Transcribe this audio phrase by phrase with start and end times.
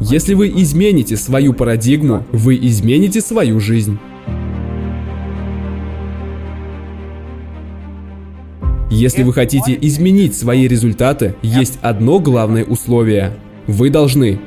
[0.00, 3.98] Если вы измените свою парадигму, вы измените свою жизнь.
[8.90, 13.32] Если вы хотите изменить свои результаты, есть одно главное условие.
[13.66, 14.38] Вы должны.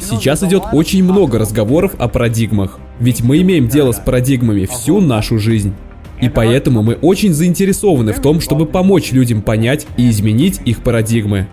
[0.00, 5.38] Сейчас идет очень много разговоров о парадигмах, ведь мы имеем дело с парадигмами всю нашу
[5.38, 5.72] жизнь.
[6.20, 11.48] И поэтому мы очень заинтересованы в том, чтобы помочь людям понять и изменить их парадигмы.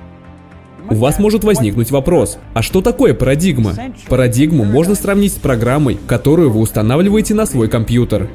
[0.92, 3.74] У вас может возникнуть вопрос, а что такое парадигма?
[4.08, 8.30] Парадигму можно сравнить с программой, которую вы устанавливаете на свой компьютер.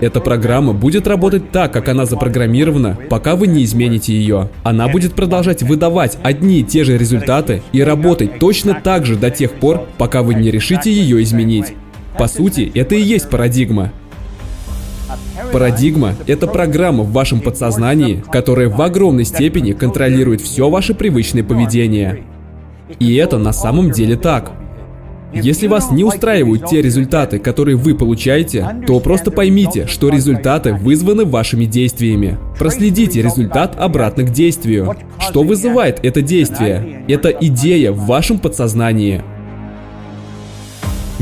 [0.00, 4.48] Эта программа будет работать так, как она запрограммирована, пока вы не измените ее.
[4.64, 9.30] Она будет продолжать выдавать одни и те же результаты и работать точно так же до
[9.30, 11.74] тех пор, пока вы не решите ее изменить.
[12.18, 13.92] По сути, это и есть парадигма.
[15.52, 22.24] Парадигма– это программа в вашем подсознании, которая в огромной степени контролирует все ваше привычное поведение.
[22.98, 24.52] И это на самом деле так.
[25.32, 31.24] Если вас не устраивают те результаты, которые вы получаете, то просто поймите, что результаты вызваны
[31.24, 32.38] вашими действиями.
[32.56, 34.94] Проследите результат обратно к действию.
[35.18, 37.04] Что вызывает это действие?
[37.08, 39.22] Это идея в вашем подсознании.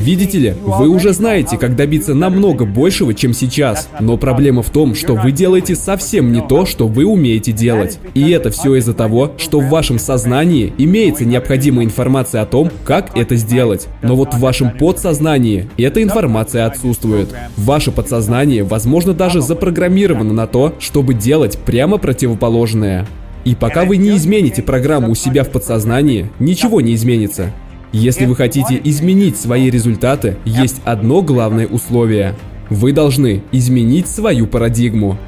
[0.03, 3.89] Видите ли, вы уже знаете, как добиться намного большего, чем сейчас.
[4.01, 8.01] Но проблема в том, что вы делаете совсем не то, что вы умеете делать.
[8.15, 13.17] И это все из-за того, что в вашем сознании имеется необходимая информация о том, как
[13.17, 13.87] это сделать.
[14.03, 17.33] Но вот в вашем подсознании эта информация отсутствует.
[17.57, 23.07] Ваше подсознание, возможно, даже запрограммировано на то, чтобы делать прямо противоположное.
[23.45, 27.53] И пока вы не измените программу у себя в подсознании, ничего не изменится.
[27.93, 32.35] Если вы хотите изменить свои результаты, есть одно главное условие.
[32.71, 35.19] Вы должны изменить свою парадигму.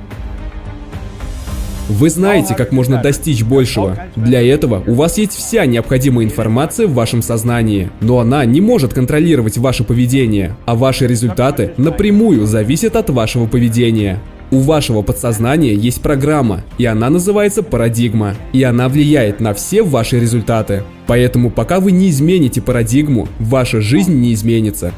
[1.90, 3.98] Вы знаете, как можно достичь большего.
[4.16, 8.94] Для этого у вас есть вся необходимая информация в вашем сознании, но она не может
[8.94, 14.20] контролировать ваше поведение, а ваши результаты напрямую зависят от вашего поведения.
[14.50, 20.20] У вашего подсознания есть программа, и она называется парадигма, и она влияет на все ваши
[20.20, 20.84] результаты.
[21.06, 24.92] Поэтому пока вы не измените парадигму, ваша жизнь не изменится.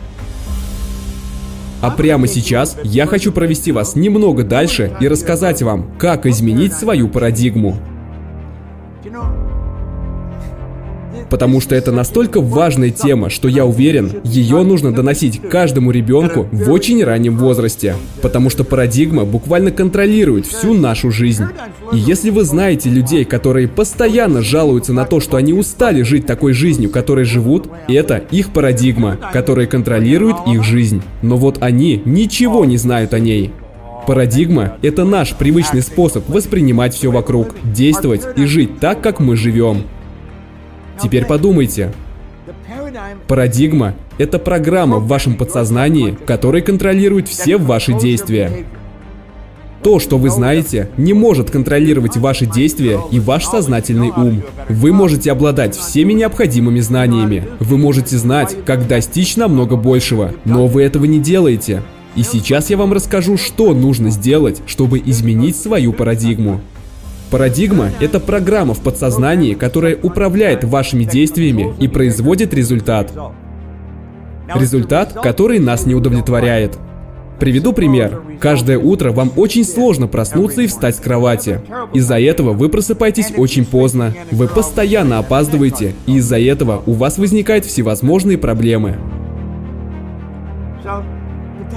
[1.80, 7.08] А прямо сейчас я хочу провести вас немного дальше и рассказать вам, как изменить свою
[7.08, 7.76] парадигму.
[11.30, 16.70] Потому что это настолько важная тема, что я уверен, ее нужно доносить каждому ребенку в
[16.70, 21.44] очень раннем возрасте, потому что парадигма буквально контролирует всю нашу жизнь.
[21.92, 26.52] И если вы знаете людей, которые постоянно жалуются на то, что они устали жить такой
[26.52, 31.02] жизнью, которой живут, это их парадигма, которая контролирует их жизнь.
[31.22, 33.52] Но вот они ничего не знают о ней.
[34.06, 39.82] Парадигма– это наш привычный способ воспринимать все вокруг, действовать и жить так, как мы живем.
[41.02, 41.92] Теперь подумайте.
[43.28, 48.66] Парадигма– это программа в вашем подсознании, которая контролирует все ваши действия.
[49.82, 54.42] То, что вы знаете, не может контролировать ваши действия и ваш сознательный ум.
[54.68, 57.46] Вы можете обладать всеми необходимыми знаниями.
[57.60, 61.82] Вы можете знать, как достичь намного большего, но вы этого не делаете.
[62.16, 66.60] И сейчас я вам расскажу, что нужно сделать, чтобы изменить свою парадигму.
[67.30, 73.12] Парадигма– это программа в подсознании, которая управляет вашими действиями и производит результат.
[74.54, 76.78] Результат, который нас не удовлетворяет.
[77.40, 78.22] Приведу пример.
[78.40, 81.60] Каждое утро вам очень сложно проснуться и встать с кровати.
[81.92, 87.64] Из-за этого вы просыпаетесь очень поздно, вы постоянно опаздываете, и из-за этого у вас возникают
[87.64, 88.96] всевозможные проблемы.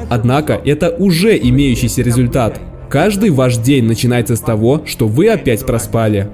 [0.10, 2.62] Однако это уже имеющийся результат.
[2.90, 6.28] Каждый ваш день начинается с того, что вы опять проспали.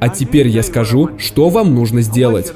[0.00, 2.52] А теперь я скажу, что вам нужно сделать.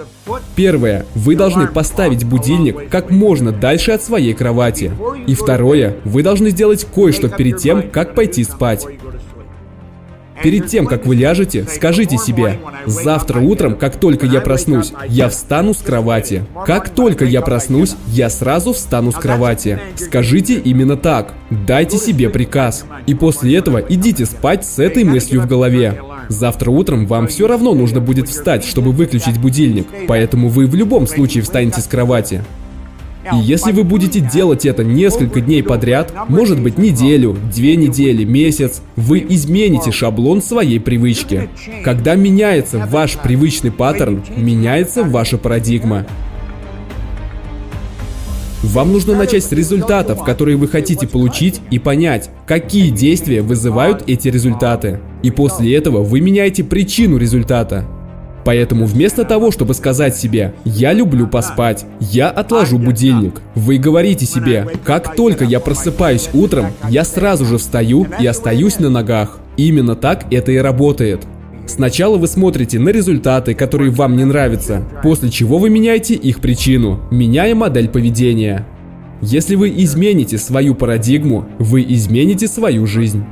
[0.54, 1.04] Первое.
[1.16, 4.92] Вы должны поставить будильник как можно дальше от своей кровати.
[5.26, 5.96] И второе.
[6.04, 8.86] Вы должны сделать кое-что перед тем, как пойти спать.
[10.42, 15.74] Перед тем, как вы ляжете, скажите себе, завтра утром, как только я проснусь, я встану
[15.74, 16.44] с кровати.
[16.66, 19.78] Как только я проснусь, я сразу встану с кровати.
[19.96, 21.34] Скажите именно так.
[21.50, 22.84] Дайте себе приказ.
[23.06, 26.00] И после этого идите спать с этой мыслью в голове.
[26.28, 31.06] Завтра утром вам все равно нужно будет встать, чтобы выключить будильник, поэтому вы в любом
[31.06, 32.42] случае встанете с кровати.
[33.30, 38.82] И если вы будете делать это несколько дней подряд, может быть неделю, две недели, месяц,
[38.96, 41.48] вы измените шаблон своей привычки.
[41.84, 46.06] Когда меняется ваш привычный паттерн, меняется ваша парадигма.
[48.62, 54.28] Вам нужно начать с результатов, которые вы хотите получить, и понять, какие действия вызывают эти
[54.28, 55.00] результаты.
[55.24, 57.84] И после этого вы меняете причину результата.
[58.44, 64.66] Поэтому вместо того, чтобы сказать себе «я люблю поспать», «я отложу будильник», вы говорите себе
[64.84, 69.38] «как только я просыпаюсь утром, я сразу же встаю и остаюсь на ногах».
[69.56, 71.26] Именно так это и работает.
[71.66, 77.00] Сначала вы смотрите на результаты, которые вам не нравятся, после чего вы меняете их причину,
[77.10, 78.66] меняя модель поведения.
[79.20, 83.24] Если вы измените свою парадигму, вы измените свою жизнь.